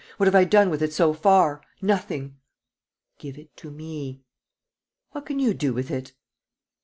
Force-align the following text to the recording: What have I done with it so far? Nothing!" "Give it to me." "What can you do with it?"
What 0.17 0.25
have 0.25 0.33
I 0.33 0.45
done 0.45 0.71
with 0.71 0.81
it 0.81 0.91
so 0.91 1.13
far? 1.13 1.61
Nothing!" 1.79 2.37
"Give 3.19 3.37
it 3.37 3.55
to 3.57 3.69
me." 3.69 4.23
"What 5.11 5.27
can 5.27 5.37
you 5.37 5.53
do 5.53 5.75
with 5.75 5.91
it?" 5.91 6.13